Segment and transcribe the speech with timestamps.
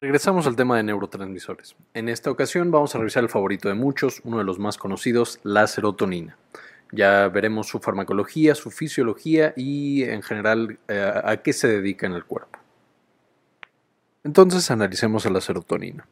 [0.00, 1.74] Regresamos al tema de neurotransmisores.
[1.92, 5.40] En esta ocasión vamos a revisar el favorito de muchos, uno de los más conocidos,
[5.42, 6.36] la serotonina.
[6.92, 12.12] Ya veremos su farmacología, su fisiología y en general eh, a qué se dedica en
[12.12, 12.60] el cuerpo.
[14.22, 16.06] Entonces analicemos a la serotonina.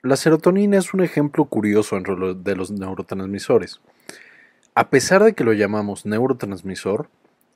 [0.00, 3.82] La serotonina es un ejemplo curioso de los neurotransmisores.
[4.74, 7.10] A pesar de que lo llamamos neurotransmisor,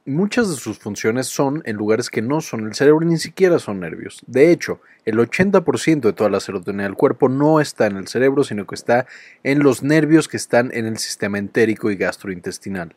[0.04, 3.78] Muchas de sus funciones son en lugares que no son el cerebro ni siquiera son
[3.78, 4.20] nervios.
[4.26, 8.42] De hecho, el 80% de toda la serotonina del cuerpo no está en el cerebro,
[8.42, 9.06] sino que está
[9.44, 12.96] en los nervios que están en el sistema entérico y gastrointestinal.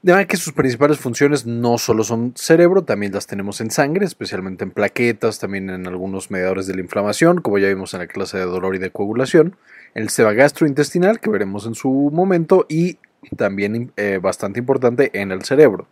[0.00, 4.06] De manera que sus principales funciones no solo son cerebro, también las tenemos en sangre,
[4.06, 8.06] especialmente en plaquetas, también en algunos mediadores de la inflamación, como ya vimos en la
[8.06, 9.56] clase de dolor y de coagulación,
[9.94, 12.98] en el sistema gastrointestinal, que veremos en su momento, y
[13.36, 15.86] también eh, bastante importante en el cerebro.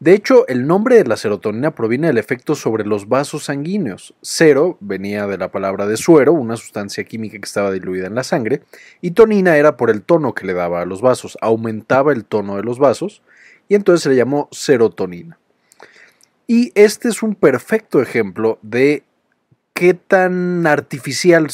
[0.00, 4.14] De hecho, el nombre de la serotonina proviene del efecto sobre los vasos sanguíneos.
[4.22, 8.22] Cero venía de la palabra de suero, una sustancia química que estaba diluida en la
[8.22, 8.62] sangre,
[9.00, 12.56] y tonina era por el tono que le daba a los vasos, aumentaba el tono
[12.56, 13.22] de los vasos,
[13.66, 15.36] y entonces se le llamó serotonina.
[16.46, 19.02] Y este es un perfecto ejemplo de
[19.78, 21.46] qué tan artificial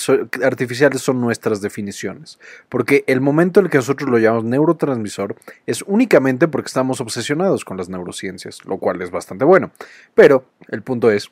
[0.43, 2.39] artificiales son nuestras definiciones.
[2.71, 5.37] Porque el momento en el que nosotros lo llamamos neurotransmisor
[5.67, 9.73] es únicamente porque estamos obsesionados con las neurociencias, lo cual es bastante bueno.
[10.15, 11.29] Pero el punto es,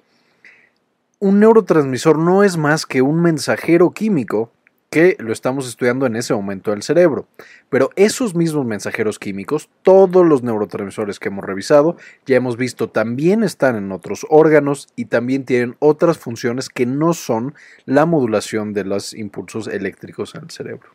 [1.19, 4.53] un neurotransmisor no es más que un mensajero químico
[4.93, 7.27] que lo estamos estudiando en ese momento del cerebro.
[7.71, 13.43] Pero esos mismos mensajeros químicos, todos los neurotransmisores que hemos revisado, ya hemos visto, también
[13.43, 17.55] están en otros órganos y también tienen otras funciones que no son
[17.87, 20.91] la modulación de los impulsos eléctricos en el cerebro.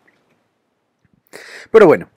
[1.71, 2.07] Pero bueno,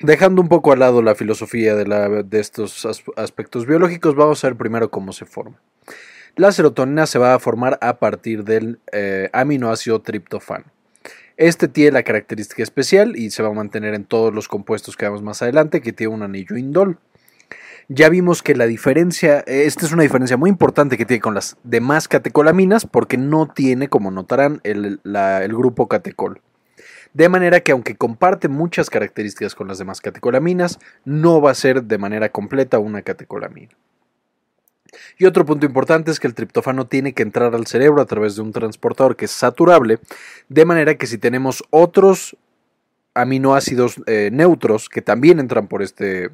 [0.00, 4.90] dejando un poco al lado la filosofía de, estos aspectos biológicos, vamos a ver primero
[4.90, 5.58] cómo se forma.
[6.36, 10.66] La serotonina se va a formar a partir del eh, aminoácido triptofano.
[11.36, 15.06] Este tiene la característica especial y se va a mantener en todos los compuestos que
[15.06, 16.98] vemos más adelante, que tiene un anillo indol.
[17.88, 21.56] Ya vimos que la diferencia, esta es una diferencia muy importante que tiene con las
[21.64, 26.40] demás catecolaminas porque no tiene, como notarán, el, el grupo catecol.
[27.12, 31.82] De manera que aunque comparte muchas características con las demás catecolaminas, no va a ser
[31.84, 33.76] de manera completa una catecolamina.
[35.18, 38.36] Y otro punto importante es que el triptófano tiene que entrar al cerebro a través
[38.36, 39.98] de un transportador que es saturable,
[40.48, 42.36] de manera que si tenemos otros
[43.14, 46.30] aminoácidos eh, neutros que también entran por este,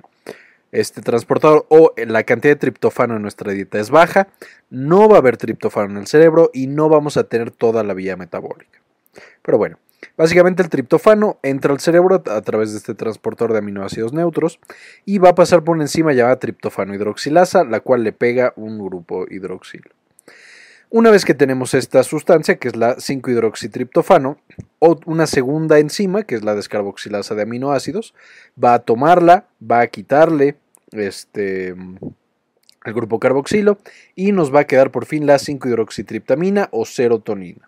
[0.73, 4.29] este transportador o la cantidad de triptófano en nuestra dieta es baja,
[4.71, 7.95] no va a haber triptófano en el cerebro y no vamos a tener toda la
[7.95, 8.81] vía metabólica.
[9.43, 9.79] Pero bueno,
[10.17, 14.61] Básicamente el triptófano entra al cerebro a través de este transportador de aminoácidos neutros
[15.05, 18.79] y va a pasar por una enzima llamada triptófano hidroxilasa, la cual le pega un
[18.79, 19.91] grupo hidroxilo.
[20.91, 24.39] Una vez que tenemos esta sustancia, que es la 5-hidroxitriptofano,
[24.79, 28.15] o una segunda enzima, que es la descarboxilasa de aminoácidos,
[28.63, 30.57] va a tomarla, va a quitarle
[30.93, 33.79] este, el grupo carboxilo
[34.15, 37.68] y nos va a quedar por fin la 5-hidroxitriptamina o serotonina.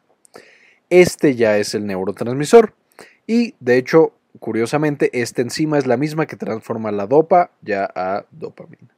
[0.91, 2.75] Este ya es el neurotransmisor.
[3.27, 8.25] Y de hecho, curiosamente, esta enzima es la misma que transforma la dopa ya a
[8.33, 8.89] dopamina.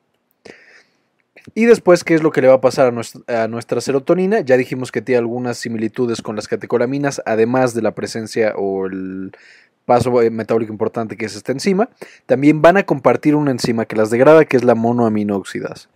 [1.54, 2.94] Y después, ¿qué es lo que le va a pasar
[3.26, 4.40] a nuestra, serotonina?
[4.40, 9.32] Ya dijimos que tiene algunas similitudes con las catecolaminas, además de la presencia o el
[9.84, 11.90] paso metabólico importante que es esta enzima.
[12.26, 15.88] También van a compartir una enzima que las degrada, que es la monoaminooxidasa.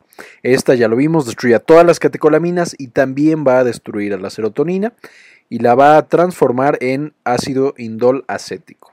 [0.42, 4.18] Esta ya lo vimos, destruye a todas las catecolaminas y también va a destruir a
[4.18, 4.94] la serotonina
[5.48, 8.92] y la va a transformar en ácido indol acético,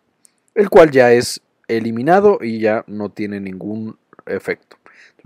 [0.56, 4.78] el cual ya es eliminado y ya no tiene ningún efecto.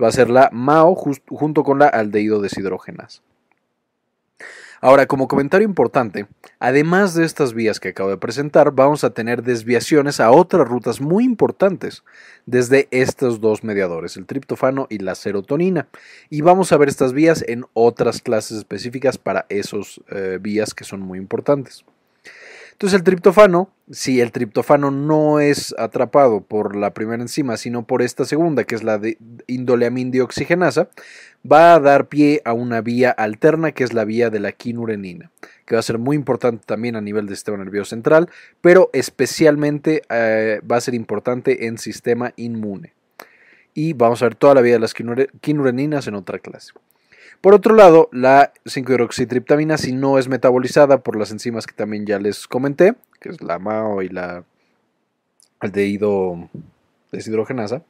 [0.02, 3.22] Va a ser la MAO junto con la aldehído deshidrógenas.
[4.80, 6.28] Ahora, como comentario importante,
[6.60, 11.00] además de estas vías que acabo de presentar, vamos a tener desviaciones a otras rutas
[11.00, 12.04] muy importantes
[12.46, 15.88] desde estos dos mediadores, el triptofano y la serotonina.
[16.30, 20.84] Y vamos a ver estas vías en otras clases específicas para esos eh, vías que
[20.84, 21.84] son muy importantes.
[22.78, 28.02] Entonces el triptofano, si el triptofano no es atrapado por la primera enzima, sino por
[28.02, 30.88] esta segunda, que es la de dioxigenasa,
[31.44, 35.32] va a dar pie a una vía alterna, que es la vía de la quinurenina,
[35.66, 38.30] que va a ser muy importante también a nivel del sistema nervioso central,
[38.60, 42.94] pero especialmente eh, va a ser importante en sistema inmune.
[43.74, 46.74] Y vamos a ver toda la vía de las quinureninas en otra clase.
[47.40, 52.18] Por otro lado, la 5-hidroxitriptamina, si no es metabolizada por las enzimas que también ya
[52.18, 54.44] les comenté, que es la MAO y la
[55.60, 56.48] aldehído
[57.12, 57.82] deshidrogenasa,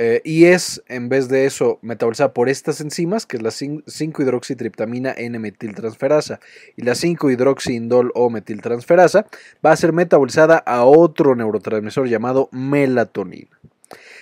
[0.00, 5.12] Eh, y es, en vez de eso, metabolizada por estas enzimas, que es la 5-hidroxitriptamina
[5.16, 6.38] N-metiltransferasa
[6.76, 9.26] y la 5-hidroxiindol o metiltransferasa,
[9.64, 13.58] va a ser metabolizada a otro neurotransmisor llamado melatonina.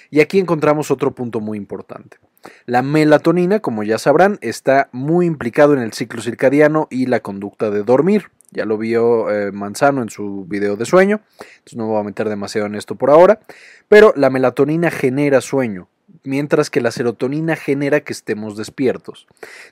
[0.08, 2.16] Y aquí encontramos otro punto muy importante.
[2.66, 7.70] La melatonina, como ya sabrán, está muy implicado en el ciclo circadiano y la conducta
[7.70, 8.30] de dormir.
[8.50, 12.04] Ya lo vio eh, Manzano en su video de sueño, entonces no me voy a
[12.04, 13.40] meter demasiado en esto por ahora.
[13.88, 15.88] Pero la melatonina genera sueño,
[16.24, 19.26] mientras que la serotonina genera que estemos despiertos.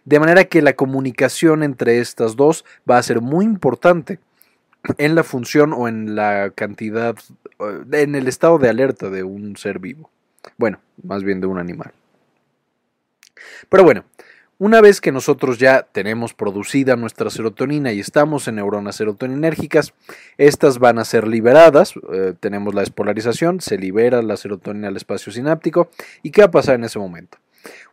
[0.05, 4.19] De manera que la comunicación entre estas dos va a ser muy importante
[4.99, 7.17] en la función o en la cantidad,
[7.61, 10.11] eh, en el estado de alerta de un ser vivo.
[10.59, 11.93] Bueno, más bien de un animal.
[13.69, 14.05] Pero bueno,
[14.59, 19.93] una vez que nosotros ya tenemos producida nuestra serotonina y estamos en neuronas serotoninérgicas,
[20.39, 25.33] estas van a ser liberadas, eh, tenemos la despolarización, se libera la serotonina al espacio
[25.33, 25.91] sináptico
[26.23, 27.39] y ¿qué va a pasar en ese momento?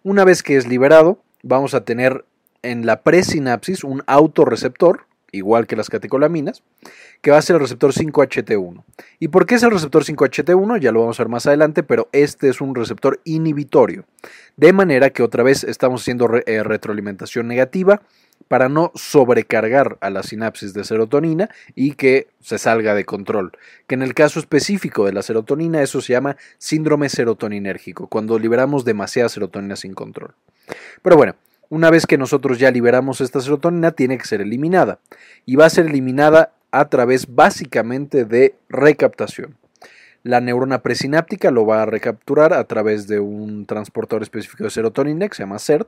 [0.03, 2.25] Una vez que es liberado, vamos a tener
[2.61, 6.63] en la presinapsis un autorreceptor igual que las catecolaminas,
[7.21, 8.83] que va a ser el receptor 5HT1.
[9.19, 10.79] ¿Y por qué es el receptor 5HT1?
[10.79, 14.05] Ya lo vamos a ver más adelante, pero este es un receptor inhibitorio.
[14.57, 18.01] De manera que otra vez estamos haciendo eh, retroalimentación negativa
[18.47, 23.51] para no sobrecargar a la sinapsis de serotonina y que se salga de control.
[23.87, 28.83] Que en el caso específico de la serotonina eso se llama síndrome serotoninérgico, cuando liberamos
[28.83, 30.35] demasiada serotonina sin control.
[31.01, 31.35] Pero bueno,
[31.71, 34.99] una vez que nosotros ya liberamos esta serotonina, tiene que ser eliminada.
[35.45, 39.55] Y va a ser eliminada a través básicamente de recaptación.
[40.21, 45.29] La neurona presináptica lo va a recapturar a través de un transportador específico de serotonina
[45.29, 45.87] que se llama CERT.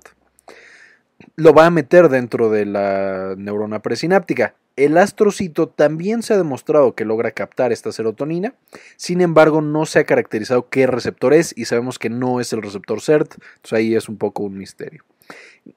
[1.36, 4.56] Lo va a meter dentro de la neurona presináptica.
[4.78, 8.56] El astrocito también se ha demostrado que logra captar esta serotonina,
[8.96, 12.62] sin embargo no se ha caracterizado qué receptor es y sabemos que no es el
[12.62, 15.04] receptor CERT, entonces ahí es un poco un misterio.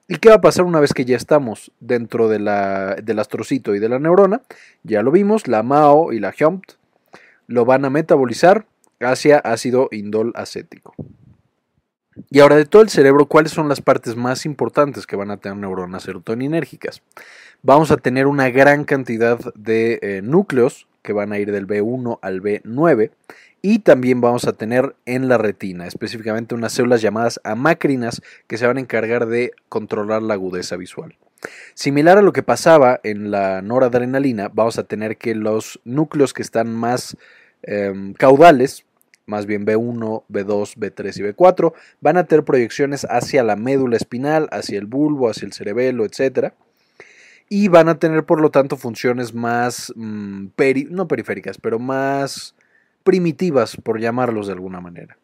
[0.08, 3.74] ¿Y qué va a pasar una vez que ya estamos dentro de la, del astrocito
[3.74, 4.42] y de la neurona?
[4.82, 6.72] Ya lo vimos, la MAO y la HUMT
[7.46, 8.66] lo van a metabolizar
[9.00, 10.94] hacia ácido indol acético.
[12.30, 15.36] Y ahora de todo el cerebro, ¿cuáles son las partes más importantes que van a
[15.36, 17.02] tener neuronas serotoninérgicas?
[17.62, 22.18] Vamos a tener una gran cantidad de eh, núcleos que van a ir del B1
[22.22, 23.10] al B9
[23.62, 28.66] y también vamos a tener en la retina, específicamente unas células llamadas amácrinas que se
[28.66, 31.16] van a encargar de controlar la agudeza visual.
[31.74, 36.42] Similar a lo que pasaba en la noradrenalina, vamos a tener que los núcleos que
[36.42, 37.16] están más
[37.62, 38.84] em, caudales,
[39.26, 44.48] más bien B1, B2, B3 y B4, van a tener proyecciones hacia la médula espinal,
[44.52, 46.52] hacia el bulbo, hacia el cerebelo, etc.
[47.48, 50.46] Y van a tener, por lo tanto, funciones más, mm,
[50.90, 52.54] no periféricas, pero más
[53.06, 55.16] primitivas, por llamarlos de alguna manera.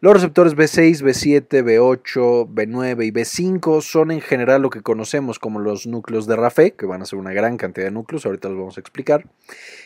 [0.00, 5.58] Los receptores B6, B7, B8, B9 y B5 son en general lo que conocemos como
[5.58, 8.58] los núcleos de Rafe, que van a ser una gran cantidad de núcleos, ahorita los
[8.58, 9.24] vamos a explicar.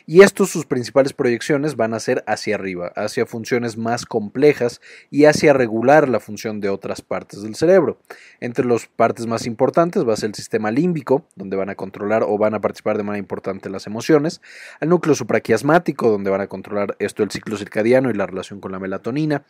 [0.06, 4.80] Y estos sus principales proyecciones van a ser hacia arriba, hacia funciones más complejas
[5.12, 8.00] y hacia regular la función de otras partes del cerebro.
[8.40, 12.24] Entre las partes más importantes va a ser el sistema límbico, donde van a controlar
[12.24, 14.40] o van a participar de manera importante las emociones,
[14.80, 18.72] el núcleo supraquiasmático, donde van a controlar esto el ciclo circadiano y la relación con
[18.72, 19.44] la melatonina,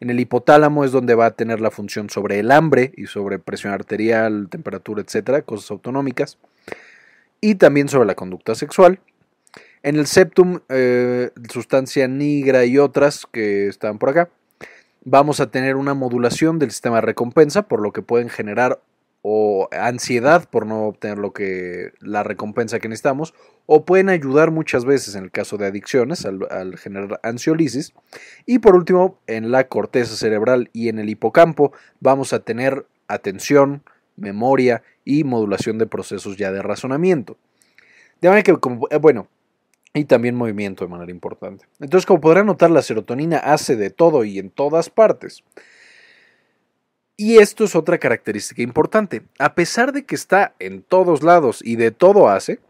[0.00, 3.38] en el hipotálamo es donde va a tener la función sobre el hambre y sobre
[3.38, 6.38] presión arterial, temperatura, etcétera, cosas autonómicas.
[7.40, 9.00] Y también sobre la conducta sexual.
[9.82, 14.30] En el septum, eh, sustancia nigra y otras que están por acá,
[15.04, 18.80] vamos a tener una modulación del sistema de recompensa, por lo que pueden generar
[19.28, 23.34] o ansiedad por no obtener lo que la recompensa que necesitamos
[23.66, 27.92] o pueden ayudar muchas veces en el caso de adicciones al, generar ansiolisis
[28.46, 33.82] y por último en la corteza cerebral y en el hipocampo vamos a tener atención,
[34.14, 37.36] memoria y modulación de procesos ya de razonamiento.
[38.20, 39.26] De manera que, eh, bueno,
[39.92, 41.64] y también movimiento de manera importante.
[41.80, 45.42] Entonces, como podrán notar, la serotonina hace de todo y en todas partes.
[47.16, 49.22] Y esto es otra característica importante.
[49.38, 52.60] A pesar de que está en todos lados y de todo hace,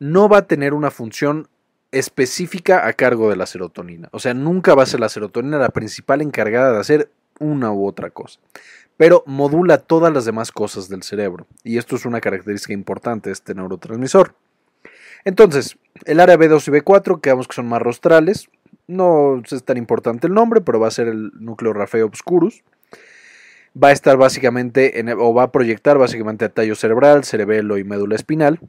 [0.00, 1.48] no va a tener una función
[1.92, 4.08] específica a cargo de la serotonina.
[4.10, 7.86] O sea, nunca va a ser la serotonina la principal encargada de hacer una u
[7.86, 8.40] otra cosa.
[8.96, 11.46] Pero modula todas las demás cosas del cerebro.
[11.62, 14.34] Y esto es una característica importante de este neurotransmisor.
[15.24, 18.48] Entonces, el área B2 y B4, que vemos que son más rostrales.
[18.88, 22.64] No es tan importante el nombre, pero va a ser el núcleo Rafeo obscurus
[23.82, 27.84] va a estar básicamente, en, o va a proyectar básicamente a tallo cerebral, cerebelo y
[27.84, 28.60] médula espinal.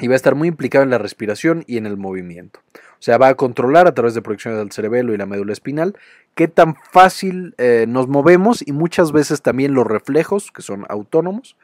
[0.00, 2.60] y va a estar muy implicado en la respiración y en el movimiento.
[2.74, 5.96] O sea, va a controlar a través de proyecciones del cerebelo y la médula espinal
[6.38, 11.56] qué tan fácil eh, nos movemos y muchas veces también los reflejos, que son autónomos,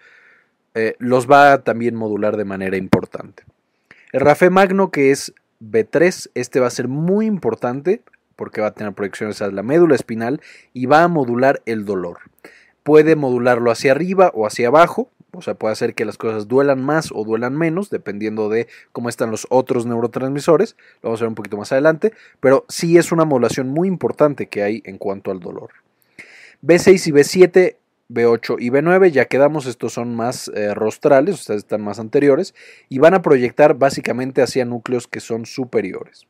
[0.74, 3.44] eh, los va a también modular de manera importante.
[4.10, 8.02] El RAFE magno, que es B3, este va a ser muy importante
[8.37, 10.41] porque va a tener proyecciones a la médula espinal
[10.73, 12.19] y va a modular el dolor.
[12.83, 16.83] Puede modularlo hacia arriba o hacia abajo, o sea, puede hacer que las cosas duelan
[16.83, 20.76] más o duelan menos, dependiendo de cómo están los otros neurotransmisores.
[21.03, 24.47] Lo vamos a ver un poquito más adelante, pero sí es una modulación muy importante
[24.47, 25.71] que hay en cuanto al dolor.
[26.62, 27.76] B6 y B7
[28.11, 32.55] B8 y B9 ya quedamos, estos son más eh, rostrales, ustedes están más anteriores,
[32.88, 36.26] y van a proyectar básicamente hacia núcleos que son superiores.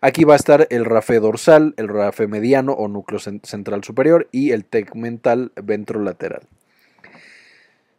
[0.00, 4.52] Aquí va a estar el rafe dorsal, el rafe mediano o núcleo central superior y
[4.52, 6.42] el tegmental ventrolateral.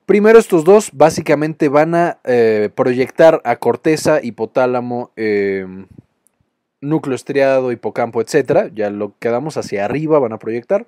[0.05, 5.85] Primero estos dos básicamente van a eh, proyectar a corteza, hipotálamo, em,
[6.81, 8.71] núcleo estriado, hipocampo, etc.
[8.73, 10.87] Ya lo quedamos hacia arriba, van a proyectar.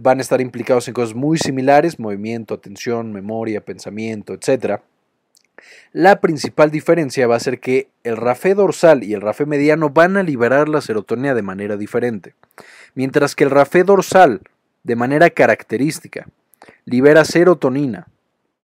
[0.00, 4.80] Van a estar implicados en cosas muy similares, movimiento, atención, memoria, pensamiento, etc.
[5.92, 10.16] La principal diferencia va a ser que el RAFE dorsal y el RAFE mediano van
[10.16, 12.34] a liberar la serotonina de manera diferente.
[12.94, 14.42] Mientras que el RAFE dorsal,
[14.82, 16.26] de manera característica,
[16.84, 18.06] libera serotonina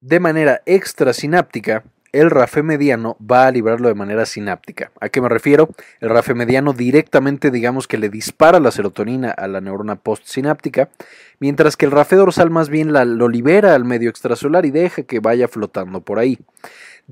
[0.02, 4.90] de manera extrasináptica, el RAFE mediano va a liberarlo de manera sináptica.
[5.00, 5.70] ¿A qué me refiero?
[6.00, 10.90] El RAFE mediano directamente, digamos que le dispara la serotonina a la neurona postsináptica,
[11.38, 15.04] mientras que el RAFE dorsal más bien la, lo libera al medio extracelular y deja
[15.04, 16.38] que vaya flotando por ahí.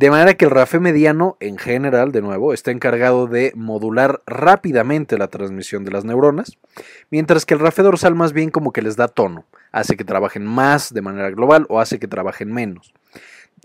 [0.00, 5.18] De manera que el RAFE mediano, en general, de nuevo, está encargado de modular rápidamente
[5.18, 6.56] la transmisión de las neuronas,
[7.10, 10.46] mientras que el RAFE dorsal más bien como que les da tono hace que trabajen
[10.46, 12.94] más de manera global o hace que trabajen menos.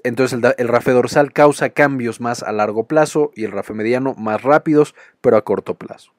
[0.04, 4.44] Entonces el, RAFE dorsal causa cambios más a largo plazo y el RAFE mediano más
[4.44, 6.12] rápidos, pero a corto plazo.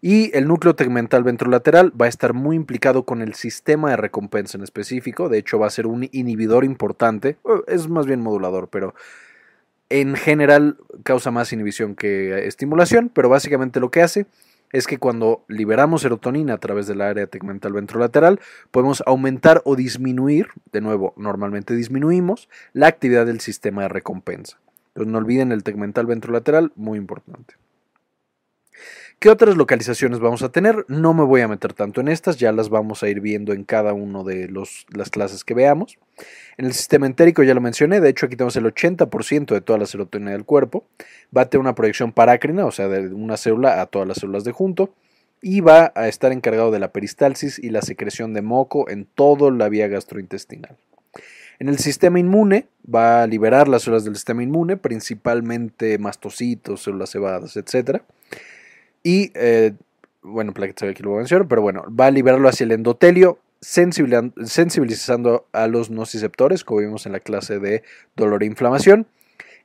[0.00, 4.56] Y el núcleo tegmental ventrolateral va a estar muy implicado con el sistema de recompensa
[4.56, 5.28] en específico.
[5.28, 7.38] De hecho, va a ser un inhibidor importante.
[7.66, 8.94] Es más bien modulador, pero
[10.00, 13.10] en general causa más inhibición que estimulación.
[13.12, 14.26] Pero básicamente lo que hace
[14.72, 20.48] es que cuando liberamos serotonina a través del área tegmental ventrolateral, podemos aumentar o disminuir,
[20.72, 24.58] de nuevo, normalmente disminuimos, la actividad del sistema de recompensa.
[24.88, 27.54] Entonces no olviden el tegmental ventrolateral, muy importante.
[29.22, 30.84] ¿Qué otras localizaciones vamos a tener?
[30.88, 33.62] No me voy a meter tanto en estas, ya las vamos a ir viendo en
[33.62, 35.96] cada una de las clases que veamos.
[36.56, 39.78] En el sistema entérico ya lo mencioné, de hecho aquí tenemos el 80% de toda
[39.78, 40.88] la serotonina del cuerpo.
[41.34, 44.42] Va a tener una proyección parácrina, o sea, de una célula a todas las células
[44.42, 44.92] de junto.
[45.40, 49.52] Y va a estar encargado de la peristalsis y la secreción de moco en toda
[49.52, 50.76] la vía gastrointestinal.
[51.60, 57.12] En el sistema inmune va a liberar las células del sistema inmune, principalmente mastocitos, células
[57.12, 58.02] cebadas, etc.
[59.02, 59.72] Y, eh,
[60.22, 65.46] bueno, aquí lo voy a mencionar, pero bueno, va a liberarlo hacia el endotelio, sensibilizando
[65.52, 67.82] a los nociceptores, como vimos en la clase de
[68.16, 69.06] dolor e inflamación,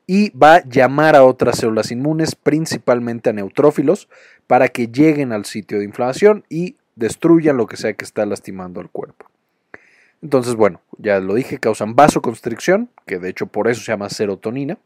[0.05, 4.07] y va a llamar a otras células inmunes, principalmente a neutrófilos,
[4.47, 8.79] para que lleguen al sitio de inflamación y destruyan lo que sea que está lastimando
[8.79, 9.25] al cuerpo.
[10.21, 14.79] Entonces, bueno, ya lo dije, causan vasoconstricción, que de hecho por eso se llama serotonina,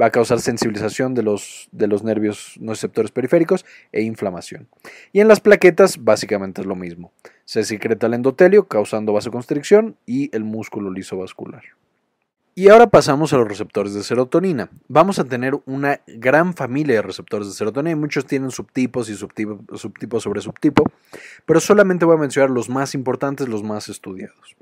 [0.00, 4.68] va a causar sensibilización de los, de los nervios nociceptores periféricos e inflamación.
[5.12, 7.12] Y en las plaquetas básicamente es lo mismo.
[7.44, 11.62] Se secreta el endotelio causando vasoconstricción y el músculo liso vascular.
[12.54, 14.68] Y ahora pasamos a los receptores de serotonina.
[14.86, 17.96] Vamos a tener una gran familia de receptores de serotonina.
[17.96, 20.84] Muchos tienen subtipos y subtipos sobre subtipo,
[21.46, 24.54] pero solamente voy a mencionar los más importantes, los más estudiados.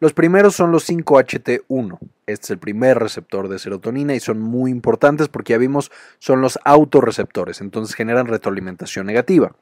[0.00, 1.98] Los primeros son los 5HT1.
[2.26, 6.40] Este es el primer receptor de serotonina y son muy importantes porque ya vimos son
[6.40, 9.54] los autorreceptores, entonces generan retroalimentación negativa.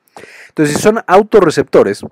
[0.51, 2.03] Entonces, si son autorreceptores,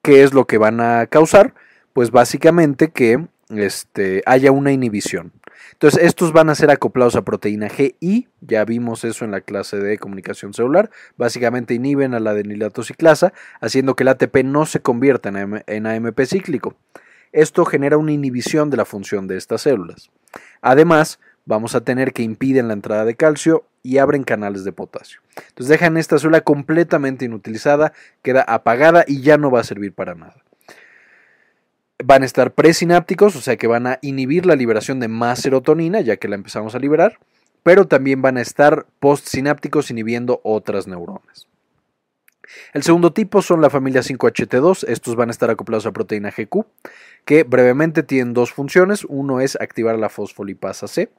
[0.00, 1.54] ¿qué es lo que van a causar?
[1.92, 3.26] Pues básicamente que
[3.58, 5.32] este, haya una inhibición.
[5.72, 9.40] Entonces, estos van a ser acoplados a proteína G y ya vimos eso en la
[9.40, 10.90] clase de comunicación celular.
[11.16, 16.76] Básicamente inhiben a la adenilatociclasa, haciendo que el ATP no se convierta en, AMP cíclico.
[17.32, 20.10] Esto genera una inhibición de la función de estas células.
[20.60, 25.20] Además, vamos a tener que impiden la entrada de calcio y abren canales de potasio.
[25.36, 27.92] Entonces dejan esta célula completamente inutilizada,
[28.22, 30.42] queda apagada y ya no va a servir para nada
[32.04, 36.00] van a estar presinápticos, o sea que van a inhibir la liberación de más serotonina,
[36.00, 37.18] ya que la empezamos a liberar,
[37.62, 41.48] pero también van a estar postsinápticos inhibiendo otras neuronas.
[42.74, 46.66] El segundo tipo son la familia 5HT2, estos van a estar acoplados a proteína GQ,
[47.24, 51.10] que brevemente tienen dos funciones, uno es activar la fosfolipasa C,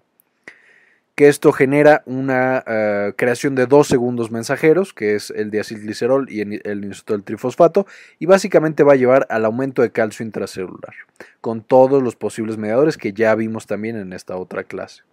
[1.15, 6.41] que esto genera una uh, creación de dos segundos mensajeros, que es el diacilglicerol y
[6.41, 7.86] el inositol trifosfato,
[8.20, 10.96] y básicamente va a llevar al aumento de calcio intracelular,
[11.39, 15.03] con todos los posibles mediadores que ya vimos también en esta otra clase.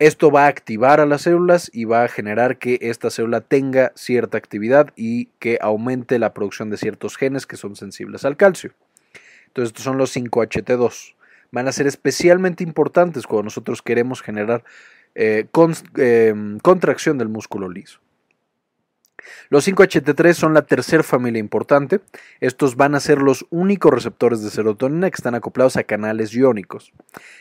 [0.00, 3.92] Esto va a activar a las células y va a generar que esta célula tenga
[3.94, 8.72] cierta actividad y que aumente la producción de ciertos genes que son sensibles al calcio.
[9.46, 11.14] Entonces, estos son los 5HT2.
[11.50, 14.64] Van a ser especialmente importantes cuando nosotros queremos generar
[15.14, 15.46] eh,
[15.96, 18.00] em, contracción del músculo liso.
[19.48, 22.00] Los 5-HT3 son la tercera familia importante.
[22.40, 26.92] Estos van a ser los únicos receptores de serotonina que están acoplados a canales iónicos.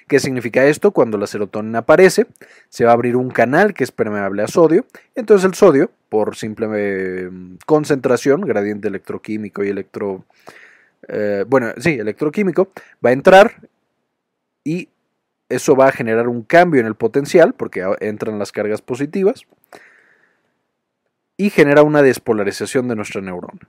[0.08, 0.92] ¿Qué significa esto?
[0.92, 2.28] Cuando la serotonina aparece,
[2.70, 4.86] se va a abrir un canal que es permeable a sodio.
[5.16, 10.26] Entonces el sodio, por simple em, concentración, gradiente electroquímico y electro...
[11.10, 12.70] Eh, bueno, sí, electroquímico,
[13.06, 13.56] va a entrar
[14.64, 14.90] y
[15.50, 19.46] eso va a generar un cambio en el potencial porque entran las cargas positivas
[21.38, 23.68] y genera una despolarización de nuestra neurona.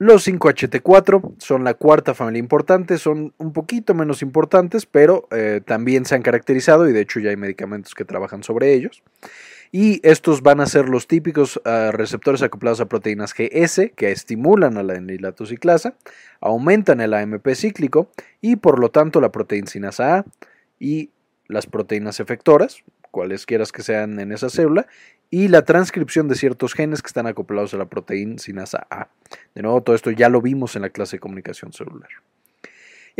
[0.00, 6.04] Los 5HT4 son la cuarta familia importante, son un poquito menos importantes, pero eh, también
[6.04, 9.02] se han caracterizado y de hecho ya hay medicamentos que trabajan sobre ellos.
[9.70, 14.78] Y estos van a ser los típicos ah, receptores acoplados a proteínas GS que estimulan
[14.78, 15.94] a la enilatociclasa,
[16.40, 18.10] aumentan el AMP cíclico
[18.40, 20.24] y por lo tanto la proteína sinasa A
[20.78, 21.10] y
[21.46, 24.86] las proteínas efectoras, cualesquiera que sean en esa célula,
[25.30, 29.08] y la transcripción de ciertos genes que están acoplados a la proteína sinasa A.
[29.54, 32.08] De nuevo, todo esto ya lo vimos en la clase de comunicación celular.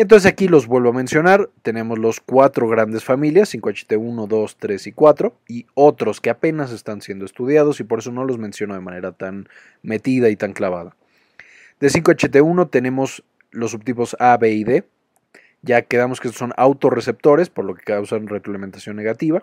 [0.01, 4.93] Entonces aquí los vuelvo a mencionar, tenemos los cuatro grandes familias, 5HT1, 2, 3 y
[4.93, 8.81] 4, y otros que apenas están siendo estudiados y por eso no los menciono de
[8.81, 9.49] manera tan
[9.83, 10.95] metida y tan clavada.
[11.81, 14.85] De 5HT1 tenemos los subtipos A, B y D,
[15.63, 19.43] ya quedamos que son autorreceptores, por lo que causan retroalimentación negativa.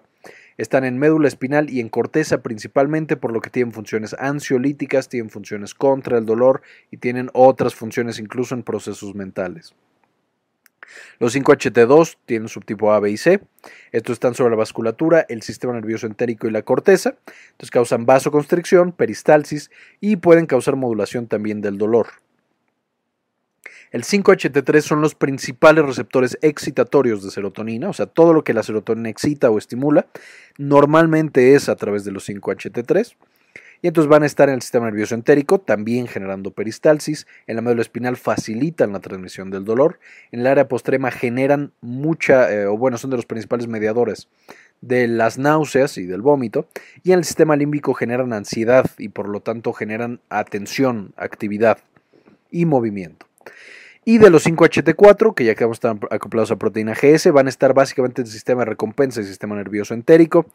[0.57, 5.29] Están en médula espinal y en corteza principalmente, por lo que tienen funciones ansiolíticas, tienen
[5.29, 9.75] funciones contra el dolor y tienen otras funciones incluso en procesos mentales.
[11.19, 13.41] Los 5HT2 tienen subtipo A, B y C.
[13.91, 17.15] Estos están sobre la vasculatura, el sistema nervioso entérico y la corteza.
[17.51, 22.07] Entonces causan vasoconstricción, peristalsis y pueden causar modulación también del dolor.
[23.91, 28.63] El 5HT3 son los principales receptores excitatorios de serotonina, o sea, todo lo que la
[28.63, 30.07] serotonina excita o estimula,
[30.57, 33.15] normalmente es a través de los 5HT3
[33.85, 37.61] y entonces van a estar en el sistema nervioso entérico, también generando peristalsis, en la
[37.61, 39.99] médula espinal facilitan la transmisión del dolor,
[40.31, 44.27] en el área postrema generan mucha, eh, o bueno, son de los principales mediadores
[44.81, 46.67] de las náuseas y del vómito,
[47.03, 51.77] y en el sistema límbico generan ansiedad y por lo tanto generan atención, actividad
[52.49, 53.27] y movimiento.
[54.07, 57.73] Y de los 5HT4, que ya que estar acoplados a proteína GS, van a estar
[57.73, 60.45] básicamente en el sistema de recompensa y sistema nervioso entérico,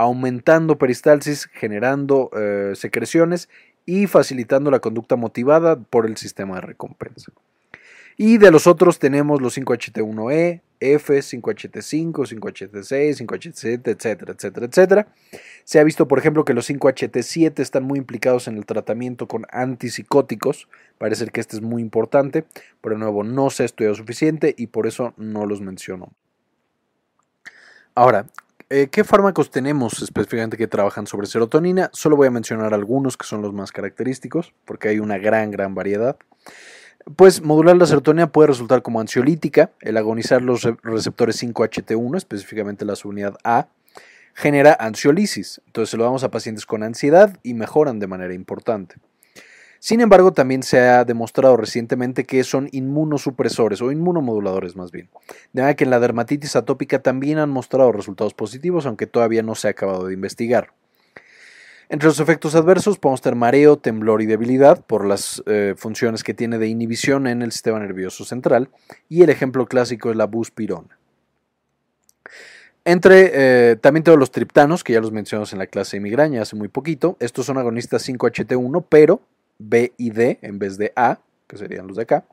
[0.00, 3.50] aumentando peristalsis, generando eh, secreciones
[3.84, 7.32] y facilitando la conducta motivada por el sistema de recompensa.
[8.16, 15.08] Y de los otros tenemos los 5HT1E, F, 5HT5, 5HT6, 5HT7, etcétera, etcétera, etcétera.
[15.64, 19.44] Se ha visto, por ejemplo, que los 5HT7 están muy implicados en el tratamiento con
[19.50, 20.68] antipsicóticos.
[20.96, 22.46] Parece que este es muy importante,
[22.80, 26.12] pero de nuevo no se ha estudiado suficiente y por eso no los menciono.
[27.94, 28.26] Ahora,
[28.72, 31.90] eh, ¿Qué fármacos tenemos específicamente que trabajan sobre serotonina?
[31.92, 35.74] Solo voy a mencionar algunos que son los más característicos, porque hay una gran, gran
[35.74, 36.16] variedad.
[37.16, 42.94] Pues modular la serotonina puede resultar como ansiolítica, el agonizar los receptores 5HT1, específicamente la
[42.94, 43.66] subunidad A,
[44.34, 48.96] genera ansiolisis, entonces se lo damos a pacientes con ansiedad y mejoran de manera importante.
[49.82, 55.08] Sin embargo, también se ha demostrado recientemente que son inmunosupresores o inmunomoduladores más bien.
[55.54, 59.54] De manera que en la dermatitis atópica también han mostrado resultados positivos, aunque todavía no
[59.54, 60.74] se ha acabado de investigar.
[61.88, 66.34] Entre los efectos adversos podemos tener mareo, temblor y debilidad por las eh, funciones que
[66.34, 68.68] tiene de inhibición en el sistema nervioso central
[69.08, 70.98] y el ejemplo clásico es la buspirona.
[72.84, 76.42] Entre eh, también todos los triptanos, que ya los mencionamos en la clase de migraña
[76.42, 79.22] hace muy poquito, estos son agonistas 5HT1, pero
[79.60, 82.24] B y D en vez de A, que serían los de acá,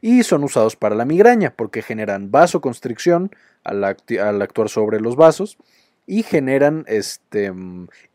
[0.00, 3.30] y son usados para la migraña porque generan vasoconstricción
[3.64, 5.58] al, actuar sobre los vasos
[6.04, 7.52] y generan este,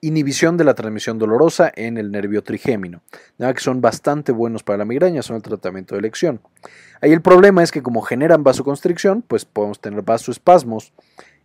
[0.02, 3.02] inhibición de la transmisión dolorosa en el nervio trigémino,
[3.38, 6.42] ya que son bastante buenos para la migraña, son el tratamiento de elección.
[7.00, 10.92] Ahí el problema es que como generan vasoconstricción, pues podemos tener vasoespasmos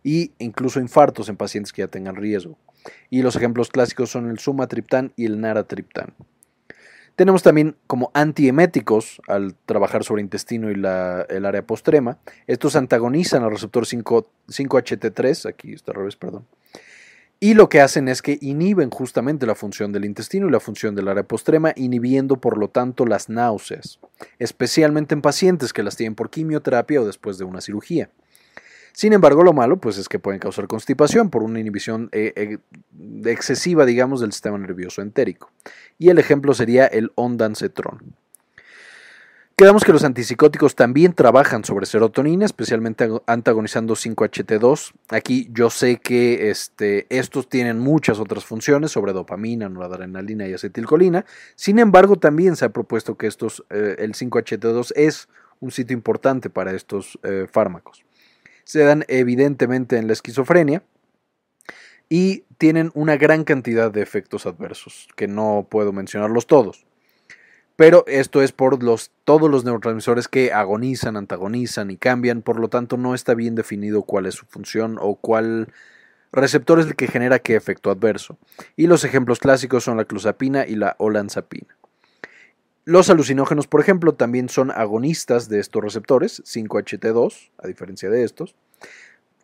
[0.03, 2.57] e incluso infartos en pacientes que ya tengan riesgo.
[3.09, 6.13] Y los ejemplos clásicos son el sumatriptán y el naratriptán.
[7.15, 12.17] Tenemos también como antieméticos al trabajar sobre intestino y el área postrema.
[12.47, 16.47] Estos antagonizan al receptor 5, 5HT3, aquí está al revés, perdón.
[17.39, 20.95] Y lo que hacen es que inhiben justamente la función del intestino y la función
[20.95, 23.99] del área postrema, inhibiendo por lo tanto las náuseas,
[24.39, 28.09] especialmente en pacientes que las tienen por quimioterapia o después de una cirugía.
[28.93, 32.57] Sin embargo, lo malo pues, es que pueden causar constipación por una inhibición eh, eh,
[33.25, 35.51] excesiva, digamos, del sistema nervioso entérico.
[35.97, 38.15] Y el ejemplo sería el ondansetron.
[39.55, 44.93] Quedamos que los antipsicóticos también trabajan sobre serotonina, especialmente antagonizando 5-HT2.
[45.09, 51.25] Aquí yo sé que este, estos tienen muchas otras funciones sobre dopamina, noradrenalina y acetilcolina.
[51.55, 55.29] Sin embargo, también se ha propuesto que estos, eh, el 5-HT2 es
[55.59, 57.17] un sitio importante para estos
[57.49, 58.03] fármacos
[58.63, 60.83] se dan evidentemente en la esquizofrenia
[62.09, 66.85] y tienen una gran cantidad de efectos adversos, que no puedo mencionarlos todos.
[67.75, 72.69] Pero esto es por los, todos los neurotransmisores que agonizan, antagonizan y cambian, por lo
[72.69, 75.69] tanto no está bien definido cuál es su función o cuál
[76.31, 78.37] receptor es el que genera qué efecto adverso.
[78.75, 81.75] Y los ejemplos clásicos son la clozapina y la olanzapina.
[82.85, 88.55] Los alucinógenos, por ejemplo, también son agonistas de estos receptores, 5HT2, a diferencia de estos,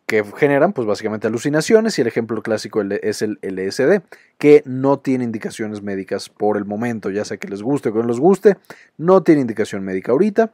[0.04, 4.02] que generan pues básicamente alucinaciones y el ejemplo clásico es el LSD,
[4.36, 8.00] que no tiene indicaciones médicas por el momento, ya sea que les guste o que
[8.00, 8.58] no les guste,
[8.98, 10.52] no tiene indicación médica ahorita,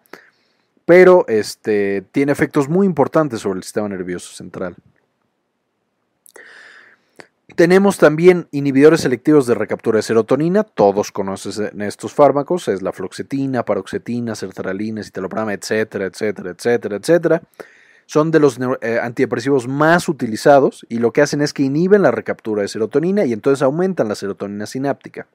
[0.84, 4.76] pero este, tiene efectos muy importantes sobre el sistema nervioso central.
[7.54, 13.64] Tenemos también inhibidores selectivos de recaptura de serotonina, todos conocen estos fármacos, es la floxetina,
[13.64, 17.42] paroxetina, sertralina, citalopram, etcétera, etcétera, etcétera, etcétera.
[18.04, 22.10] Son de los eh, antidepresivos más utilizados y lo que hacen es que inhiben la
[22.10, 25.26] recaptura de serotonina y entonces aumentan la serotonina sináptica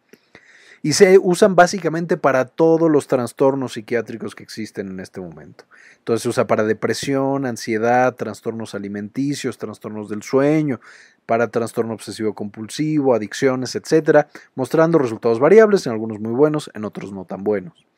[0.83, 5.65] y se usan básicamente para todos los trastornos psiquiátricos que existen en este momento.
[5.97, 10.79] Entonces se usa para depresión, ansiedad, trastornos alimenticios, trastornos del sueño,
[11.25, 17.13] para trastorno obsesivo compulsivo, adicciones, etcétera, mostrando resultados variables, en algunos muy buenos, en otros
[17.13, 17.90] no tan buenos.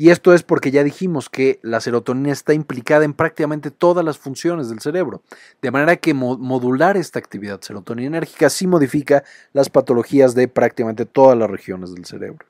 [0.00, 4.16] Y esto es porque ya dijimos que la serotonina está implicada en prácticamente todas las
[4.16, 5.20] funciones del cerebro,
[5.60, 11.50] de manera que modular esta actividad serotoninérgica sí modifica las patologías de prácticamente todas las
[11.50, 12.46] regiones del cerebro.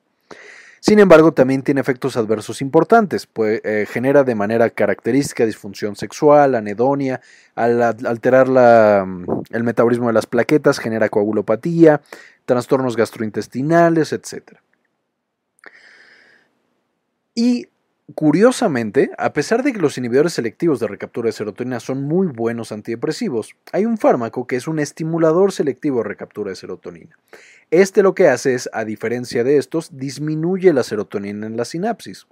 [0.78, 6.54] Sin embargo, también tiene efectos adversos importantes, pues eh, genera de manera característica disfunción sexual,
[6.54, 7.20] anedonia,
[7.56, 8.46] al alterar
[9.04, 12.00] mm, el metabolismo de las plaquetas genera coagulopatía,
[12.44, 14.60] trastornos gastrointestinales, etc.
[17.34, 17.68] Y
[18.14, 22.72] curiosamente, a pesar de que los inhibidores selectivos de recaptura de serotonina son muy buenos
[22.72, 27.16] antidepresivos, hay un fármaco que es un estimulador selectivo de recaptura de serotonina.
[27.70, 32.26] Este lo que hace es, a diferencia de estos, disminuye la serotonina en la sinapsis.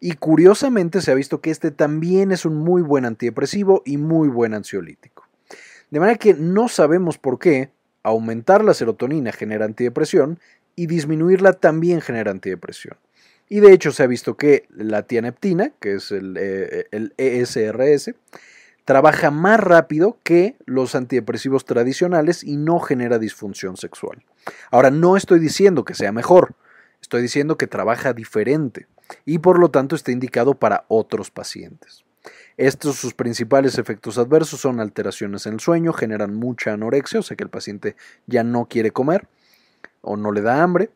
[0.00, 4.28] Y curiosamente se ha visto que este también es un muy buen antidepresivo y muy
[4.28, 5.26] buen ansiolítico.
[5.90, 7.70] De manera que no sabemos por qué
[8.02, 10.40] aumentar la serotonina genera antidepresión
[10.76, 12.96] y disminuirla también genera antidepresión.
[13.48, 16.36] Y de hecho se ha visto que la tianeptina, que es el,
[17.16, 18.14] ESRS, eh, e
[18.84, 24.24] trabaja más rápido que los antidepresivos tradicionales y no genera disfunción sexual.
[24.70, 26.54] Ahora, no estoy diciendo que sea mejor,
[27.00, 28.86] estoy diciendo que trabaja diferente
[29.24, 32.04] y por lo tanto está indicado para otros pacientes.
[32.56, 37.36] Estos sus principales efectos adversos son alteraciones en el sueño, generan mucha anorexia, o sea
[37.36, 39.26] que el paciente ya no quiere comer
[40.02, 40.90] o no le da hambre,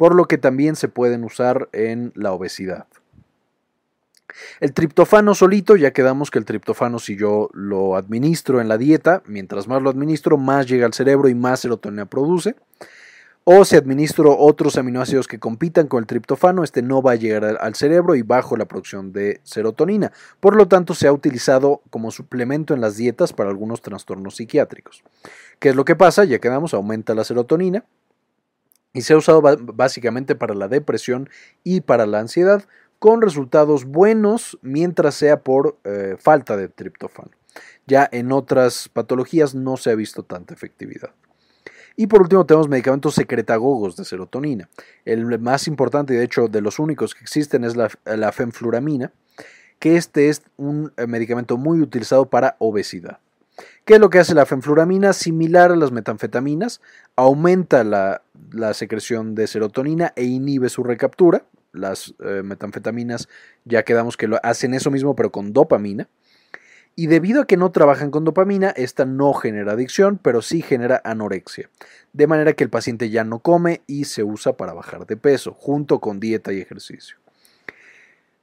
[0.00, 2.86] por lo que también se pueden usar en la obesidad.
[4.60, 9.22] El triptofano solito, ya quedamos que el triptofano si yo lo administro en la dieta,
[9.26, 12.56] mientras más lo administro, más llega al cerebro y más serotonina produce.
[13.44, 17.58] O si administro otros aminoácidos que compitan con el triptofano, este no va a llegar
[17.60, 20.12] al cerebro y bajo la producción de serotonina.
[20.40, 25.02] Por lo tanto, se ha utilizado como suplemento en las dietas para algunos trastornos psiquiátricos.
[25.58, 26.24] ¿Qué es lo que pasa?
[26.24, 27.84] Ya quedamos, aumenta la serotonina,
[28.92, 31.28] y se ha usado básicamente para la depresión
[31.64, 32.64] y para la ansiedad,
[32.98, 37.30] con resultados buenos mientras sea por eh, falta de triptófano.
[37.86, 41.10] Ya en otras patologías no se ha visto tanta efectividad.
[41.96, 44.68] Y por último tenemos medicamentos secretagogos de serotonina.
[45.04, 49.12] El más importante de hecho de los únicos que existen es la, la fenfluramina,
[49.78, 53.18] que este es un eh, medicamento muy utilizado para obesidad.
[53.90, 55.12] ¿Qué es lo que hace la fenfluramina?
[55.12, 56.80] Similar a las metanfetaminas,
[57.16, 58.22] aumenta la,
[58.72, 61.42] secreción de serotonina e inhibe su recaptura.
[61.72, 63.28] Las eh, metanfetaminas
[63.64, 66.08] ya quedamos que lo hacen eso mismo pero con dopamina.
[66.94, 71.00] Y debido a que no trabajan con dopamina, esta no genera adicción, pero sí genera
[71.02, 71.68] anorexia.
[72.12, 75.56] De manera que el paciente ya no come y se usa para bajar de peso,
[75.58, 77.16] junto con dieta y ejercicio.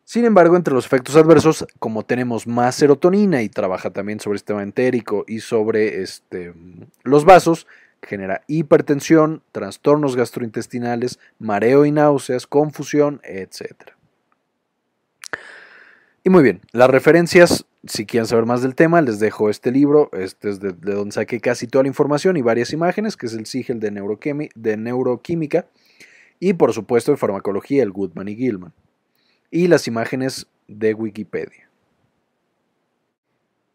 [0.10, 4.40] Sin embargo, entre los efectos adversos, como tenemos más serotonina y trabaja también sobre el
[4.40, 6.54] sistema entérico y sobre este,
[7.04, 7.68] los vasos,
[8.02, 13.74] genera hipertensión, trastornos gastrointestinales, mareo y náuseas, confusión, etc.
[16.24, 20.10] Y muy bien, las referencias, si quieren saber más del tema, les dejo este libro,
[20.14, 23.46] este es de, donde saqué casi toda la información y varias imágenes, que es el
[23.46, 23.92] Sigel de,
[24.78, 25.66] Neuroquímica,
[26.40, 28.72] y por supuesto en farmacología, el Goodman y Gilman
[29.52, 31.70] y las imágenes de Wikipedia.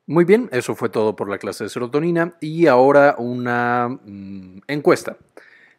[0.07, 5.17] Muy bien, eso fue todo por la clase de serotonina y ahora una mm, encuesta.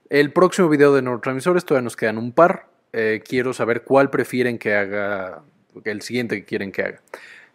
[0.10, 2.68] El próximo video de neurotransmisores todavía nos quedan un par.
[2.94, 5.44] Eh, quiero saber cuál prefieren que haga,
[5.84, 7.02] el siguiente que quieren que haga.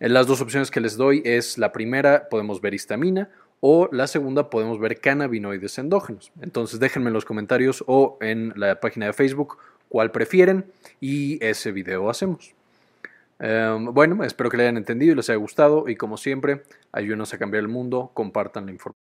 [0.00, 4.06] En las dos opciones que les doy es la primera, podemos ver histamina, o la
[4.06, 6.32] segunda, podemos ver cannabinoides endógenos.
[6.40, 10.66] Entonces déjenme en los comentarios o en la página de Facebook cuál prefieren
[11.00, 12.54] y ese video hacemos.
[13.38, 17.32] Em, bueno, espero que le hayan entendido y les haya gustado y como siempre, ayúdenos
[17.34, 19.07] a cambiar el mundo, compartan la información.